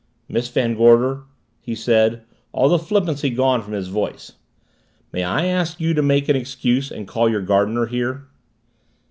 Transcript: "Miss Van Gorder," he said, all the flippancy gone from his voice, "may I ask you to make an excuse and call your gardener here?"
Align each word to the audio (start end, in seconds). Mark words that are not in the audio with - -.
"Miss 0.27 0.47
Van 0.49 0.73
Gorder," 0.73 1.25
he 1.61 1.75
said, 1.75 2.23
all 2.53 2.69
the 2.69 2.79
flippancy 2.79 3.29
gone 3.29 3.61
from 3.61 3.73
his 3.73 3.87
voice, 3.89 4.31
"may 5.11 5.23
I 5.23 5.45
ask 5.45 5.79
you 5.79 5.93
to 5.93 6.01
make 6.01 6.27
an 6.27 6.35
excuse 6.35 6.89
and 6.91 7.07
call 7.07 7.29
your 7.29 7.43
gardener 7.43 7.85
here?" 7.85 8.25